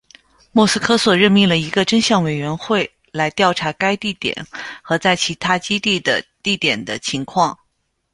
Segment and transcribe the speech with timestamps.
[0.51, 4.47] 莫斯科索任命了一个真相委员会来调查该地点
[4.81, 7.59] 和在其他基地的地点的情况。